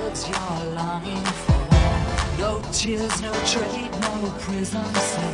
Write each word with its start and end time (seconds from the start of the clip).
words 0.00 0.28
you're 0.28 0.74
longing 0.74 1.24
for. 1.24 1.66
No 2.38 2.60
tears, 2.72 3.20
no 3.22 3.32
trade, 3.44 3.90
no 4.00 4.32
prison 4.40 4.84
cell. 4.94 5.32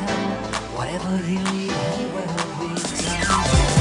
Whatever 0.76 1.16
you 1.28 1.38
need, 1.52 1.72
he 1.96 2.04
will 2.14 2.34
be 2.58 2.80
done. 3.04 3.71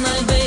my 0.00 0.22
baby. 0.22 0.39